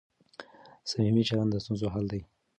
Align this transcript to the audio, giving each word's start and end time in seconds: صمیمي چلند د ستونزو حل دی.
صمیمي 0.89 1.23
چلند 1.29 1.49
د 1.51 1.55
ستونزو 1.63 1.87
حل 1.93 2.05
دی. 2.11 2.21